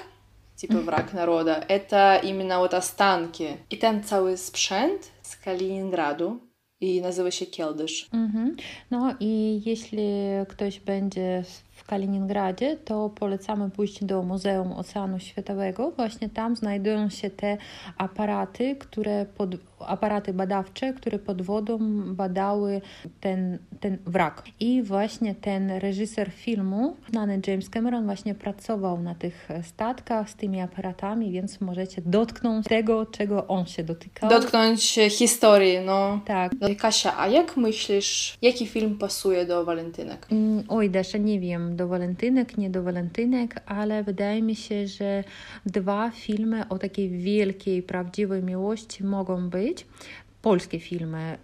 [0.55, 3.57] типа wrak народа, это именно вот останки.
[3.69, 6.39] I ten cały sprzęt z Kaliningradu
[6.81, 8.07] i nazywa się Kieldysz.
[8.13, 8.55] Mhm.
[8.91, 10.07] No i jeśli
[10.49, 15.90] ktoś będzie w Kaliningradzie, to polecamy pójść do Muzeum Oceanu Światowego.
[15.90, 17.56] Właśnie tam znajdują się te
[17.96, 19.50] aparaty, które pod,
[19.86, 21.78] aparaty badawcze, które pod wodą
[22.14, 22.80] badały
[23.20, 24.42] ten, ten wrak.
[24.60, 30.60] I właśnie ten reżyser filmu, znany James Cameron, właśnie pracował na tych statkach z tymi
[30.60, 34.30] aparatami, więc możecie dotknąć tego, czego on się dotykał.
[34.30, 36.20] Dotknąć historii, no.
[36.26, 36.52] tak.
[36.60, 40.26] No Kasia, a jak myślisz, jaki film pasuje do walentynek?
[40.32, 45.24] Mm, Oj, Dasza, nie wiem, do walentynek, nie do walentynek, ale wydaje mi się, że
[45.66, 49.69] dwa filmy o takiej wielkiej, prawdziwej miłości mogą być.
[50.42, 51.38] Polskie filmy.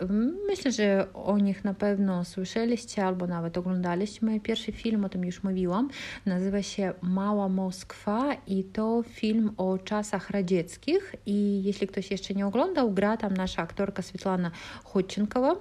[0.46, 4.40] Myślę, że o nich na pewno słyszeliście albo nawet oglądaliście.
[4.42, 5.88] Pierwszy film, o tym już mówiłam,
[6.26, 11.14] nazywa się Mała Moskwa i to film o czasach radzieckich.
[11.26, 14.50] I jeśli ktoś jeszcze nie oglądał, gra tam nasza aktorka Svetlana
[14.84, 15.56] Chodczynkowa.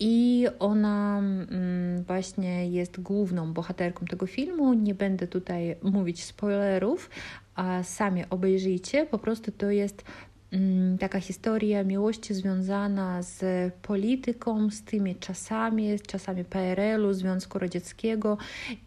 [0.00, 4.74] I ona mm, właśnie jest główną bohaterką tego filmu.
[4.74, 7.10] Nie będę tutaj mówić spoilerów,
[7.54, 9.06] a sami obejrzyjcie.
[9.06, 10.04] Po prostu to jest
[11.00, 13.42] taka historia miłości związana z
[13.82, 18.38] polityką, z tymi czasami, z czasami PRL-u, Związku Radzieckiego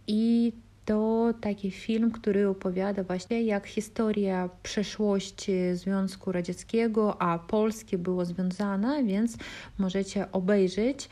[0.07, 0.53] i
[0.85, 9.03] to taki film, który opowiada właśnie jak historia przeszłości Związku Radzieckiego, a Polski było związana,
[9.03, 9.37] więc
[9.77, 11.09] możecie obejrzeć.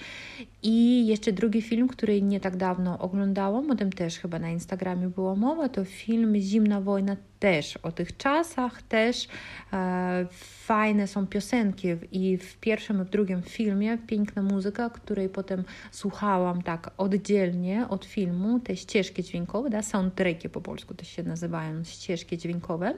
[0.63, 5.07] I jeszcze drugi film, który nie tak dawno oglądałam, o tym też chyba na Instagramie
[5.07, 7.77] była mowa, to film Zimna wojna też.
[7.77, 9.27] O tych czasach, też
[9.73, 10.25] e,
[10.65, 13.97] fajne są piosenki i w pierwszym i w drugim filmie.
[13.97, 20.61] Piękna muzyka, której potem słuchałam tak oddzielnie od filmu, te ścieżki dźwiękowe, da, soundtracki po
[20.61, 22.93] polsku to się nazywają, ścieżki dźwiękowe.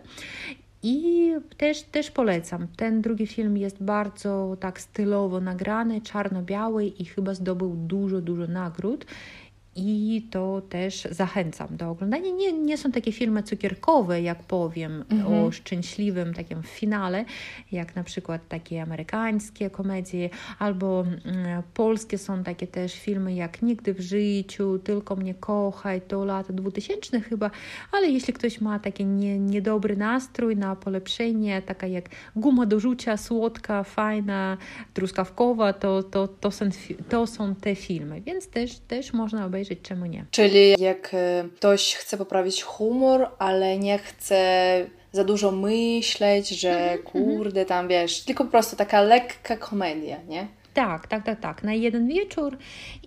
[0.88, 2.68] I też, też polecam.
[2.78, 9.06] Ten drugi film jest bardzo tak stylowo nagrany, czarno-biały i chyba zdobył dużo, dużo nagród.
[9.76, 12.32] I to też zachęcam do oglądania.
[12.32, 17.26] Nie, nie są takie filmy cukierkowe, jak powiem, o szczęśliwym takim finale,
[17.72, 23.94] jak na przykład takie amerykańskie komedie, albo mm, polskie są takie też filmy jak Nigdy
[23.94, 27.52] w życiu, Tylko mnie kochaj, to lata 2000 chyba,
[27.92, 33.18] ale jeśli ktoś ma taki nie, niedobry nastrój na polepszenie, taka jak guma do rzucia,
[33.18, 34.58] słodka, fajna,
[34.94, 36.66] truskawkowa, to, to, to, są,
[37.10, 40.26] to są te filmy, więc też, też można obejrzeć, czemu nie.
[40.32, 47.66] Czyli jak e, ktoś chce poprawić humor, ale nie chce za dużo myśleć, że kurde
[47.66, 50.48] tam wiesz, tylko po prostu taka lekka komedia, nie?
[50.76, 51.64] Tak, tak, tak, tak.
[51.64, 52.58] Na jeden wieczór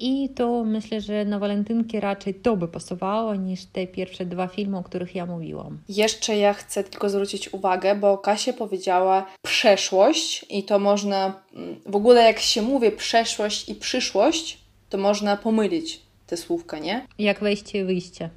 [0.01, 4.79] i to myślę, że na walentynki raczej to by pasowało niż te pierwsze dwa filmy,
[4.79, 5.79] o których ja mówiłam.
[5.88, 11.96] Jeszcze ja chcę tylko zwrócić uwagę, bo Kasia powiedziała przeszłość i to można, mm, w
[11.96, 17.08] ogóle jak się mówi przeszłość i przyszłość, to można pomylić te słówka, nie?
[17.19, 18.29] Jak wejście i wyjście.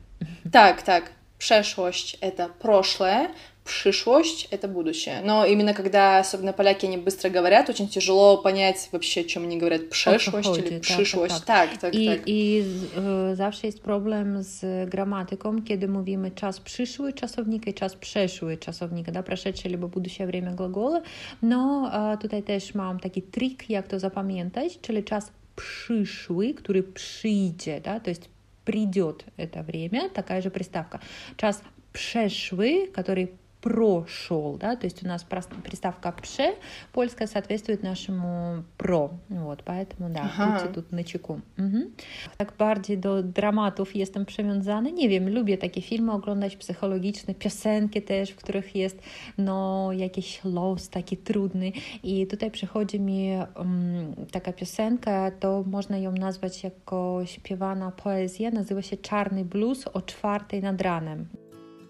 [0.52, 1.11] Tak, tak.
[1.38, 3.28] Przeszłość это прошлое,
[3.66, 5.20] Przyszłość – это будущее.
[5.24, 9.59] Но именно когда, особенно поляки, они быстро говорят, очень тяжело понять вообще, о чем они
[9.59, 9.90] говорят.
[9.90, 11.34] Przyszłość chodzi, или tak, przyszłość.
[11.40, 12.20] tak, Tak, tak, I, tak.
[12.26, 17.94] i z, e, zawsze jest problem z gramatyką, kiedy mówimy czas przyszły czasownika i czas
[17.94, 21.02] przeszły czasownika, da, прошедшее либо будущее время глагола.
[21.42, 27.81] No e, tutaj też mam taki trik, jak to zapamiętać, czyli czas przyszły, który przyjdzie,
[27.81, 28.29] да, то есть
[28.65, 30.99] придет это время, такая же приставка.
[31.37, 31.61] Час
[31.93, 33.27] przeszły, который
[33.61, 36.54] прошел, да, то есть у нас прос- приставка «пше»
[36.92, 40.46] польская соответствует нашему «про», вот, поэтому, да, Aha.
[40.46, 41.40] будьcie тут na czeku.
[41.59, 41.90] Mhm.
[42.36, 48.30] Tak bardziej do dramatów jestem przywiązany, nie wiem, lubię takie filmy oglądać psychologiczne, piosenki też,
[48.30, 48.98] w których jest,
[49.38, 56.12] no, jakiś los taki trudny i tutaj przychodzi mi um, taka piosenka, to można ją
[56.12, 61.26] nazwać jako śpiewana poezja, nazywa się Czarny Blues o czwartej nad ranem.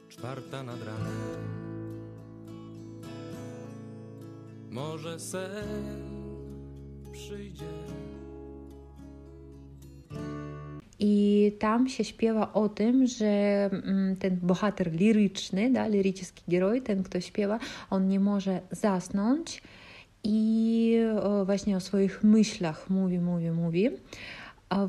[0.09, 1.60] czwarta nad ranem.
[4.72, 6.02] Może sen
[7.12, 7.66] przyjdzie.
[11.00, 13.26] I tam się śpiewa o tym, że
[13.74, 17.60] mm, ten bohater liryczny, da, liryczny heroj, ten kto śpiewa,
[17.90, 19.62] on nie może zasnąć
[20.24, 20.98] i
[21.46, 23.90] właśnie o swoich myślach mówi, mówi, mówi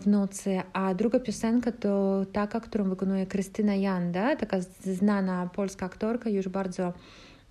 [0.01, 0.61] w nocy.
[0.73, 6.93] A druga piosenka to taka, którą wykonuje Krystyna Janda, taka znana polska aktorka, już bardzo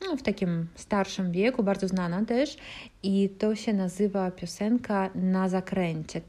[0.05, 2.57] no, w takim starszym wieku, bardzo znana też.
[3.03, 6.21] I to się nazywa piosenka Na zakręcie.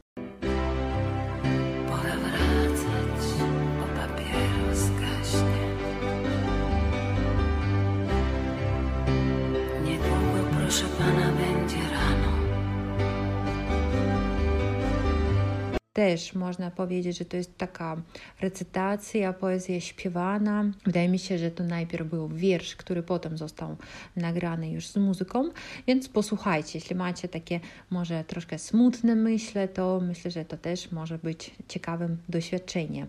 [15.93, 18.01] Też można powiedzieć, że to jest taka
[18.41, 20.65] recytacja, poezja śpiewana.
[20.85, 23.75] Wydaje mi się, że to najpierw był wiersz, który potem został
[24.15, 25.49] nagrany już z muzyką,
[25.87, 31.17] więc posłuchajcie, jeśli macie takie może troszkę smutne myśli, to myślę, że to też może
[31.17, 33.07] być ciekawym doświadczeniem.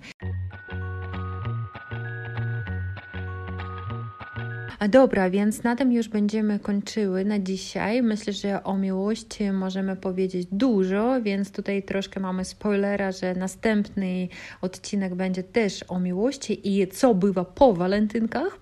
[4.78, 8.02] A Dobra, więc na tym już będziemy kończyły na dzisiaj.
[8.02, 14.28] Myślę, że o miłości możemy powiedzieć dużo, więc tutaj troszkę mamy spoilera, że następny
[14.60, 18.58] odcinek będzie też o miłości i co bywa po walentynkach.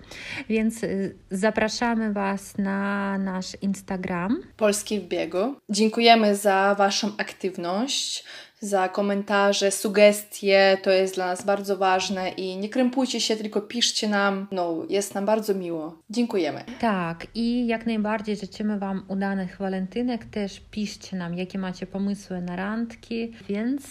[0.49, 4.43] Więc y, zapraszamy Was na nasz Instagram.
[4.57, 5.55] Polski w biegu.
[5.69, 8.25] Dziękujemy za Waszą aktywność,
[8.63, 10.79] za komentarze, sugestie.
[10.83, 14.47] To jest dla nas bardzo ważne i nie krępujcie się, tylko piszcie nam.
[14.51, 15.99] No, jest nam bardzo miło.
[16.11, 16.65] Dziękujemy.
[16.81, 20.25] Tak, i jak najbardziej życzymy Wam udanych walentynek.
[20.25, 23.83] Też piszcie nam, jakie macie pomysły na randki, więc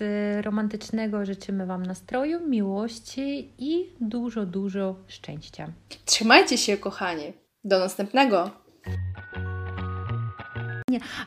[0.00, 5.72] y, romantycznego życzymy Wam nastroju, miłości i dużo, dużo szczęścia.
[6.04, 7.32] Trzymajcie się, kochani.
[7.64, 8.50] Do następnego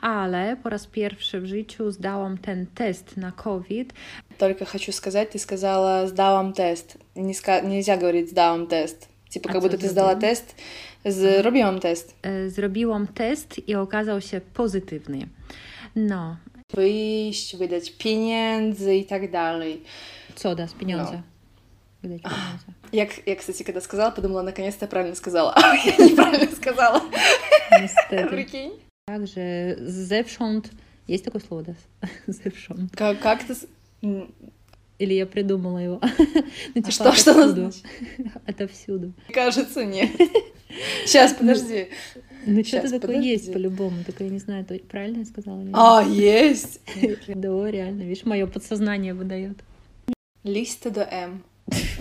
[0.01, 3.93] Ale po raz pierwszy w życiu zdałam ten test na COVID.
[4.39, 6.97] Только хочу сказать, ты сказала «сдałam тест».
[7.17, 9.09] Не ска- Нельзя говорить «сдałam тест».
[9.31, 9.93] Типа, А как co будто ты zrobiłam?
[9.93, 10.55] сдала тест,
[11.05, 12.15] zrobiłam test.
[12.27, 15.29] Y, Zrobiłam test i okazał się pozytywny.
[15.97, 16.37] No,
[16.75, 19.83] Wyjść, wydać pieniędzy i tak dalej.
[20.35, 21.23] co dasz pieniądze?
[22.03, 22.65] Wydać pieniądze.
[22.93, 25.53] Jak, я, кстати, когда сказала, подумала, наконец-то правильно сказала.
[25.57, 27.01] А я неправильно сказала.
[27.83, 28.29] Niestety.
[28.29, 28.71] Прикинь.
[29.10, 30.72] Że zewsząd...
[31.08, 31.74] Есть такое слово, да?
[32.28, 32.96] Zewsząd.
[32.96, 33.54] Как, как ты...
[35.00, 36.00] Или я придумала его.
[36.76, 37.72] Ну, типа, что- что отовсюду.
[37.72, 37.86] значит?
[38.46, 39.14] Отовсюду.
[39.34, 40.10] Кажется, нет.
[41.06, 41.90] Сейчас, подожди.
[42.46, 43.30] Ну, что-то такое подожди.
[43.30, 45.76] есть по-любому, только я не знаю, то правильно я сказала или нет.
[45.78, 46.80] А, есть.
[47.28, 49.58] Да, реально, видишь, мое подсознание выдает.
[50.44, 51.44] Листа до М.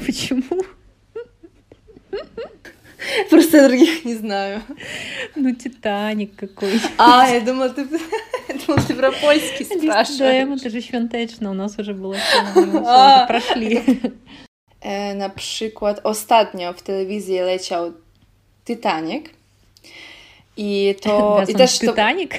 [0.07, 0.63] Почему?
[3.31, 4.63] Просто других не знаю.
[5.37, 6.81] Ну, Титаник какой.
[6.99, 7.85] А, я думала, ты,
[8.67, 10.47] думала, ты про польский спрашиваешь.
[10.47, 12.15] ДМ, это же świąteczne, у нас уже всё
[12.87, 13.83] А, прошли.
[15.15, 17.93] Na przykład ostatnio w telewizji leciał
[18.65, 19.27] Titanic.
[21.03, 21.37] To...
[21.37, 21.87] Да, I сон też to...
[21.87, 22.35] Титаник.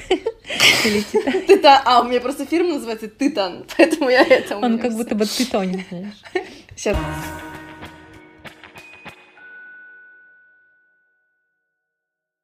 [0.84, 1.46] Или Титаник.
[1.46, 1.82] Титан.
[1.84, 4.56] А, у меня просто фирма называется Титан, поэтому я это...
[4.56, 6.22] Он как будто бы титоник, знаешь.
[6.76, 6.96] Сейчас.